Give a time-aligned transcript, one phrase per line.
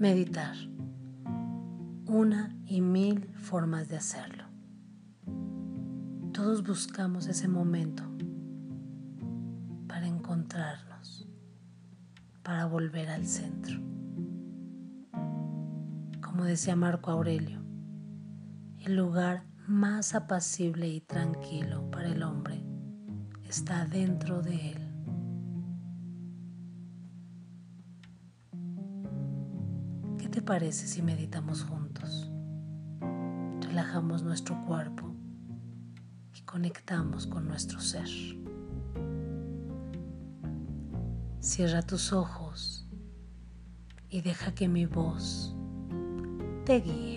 [0.00, 0.56] Meditar.
[2.06, 4.44] Una y mil formas de hacerlo.
[6.32, 8.04] Todos buscamos ese momento
[9.86, 11.28] para encontrarnos,
[12.42, 13.78] para volver al centro.
[16.22, 17.62] Como decía Marco Aurelio,
[18.78, 22.64] el lugar más apacible y tranquilo para el hombre
[23.44, 24.89] está dentro de él.
[30.30, 32.30] Te parece si meditamos juntos?
[33.60, 35.12] Relajamos nuestro cuerpo
[36.34, 38.08] y conectamos con nuestro ser.
[41.40, 42.86] Cierra tus ojos
[44.08, 45.56] y deja que mi voz
[46.64, 47.09] te guíe.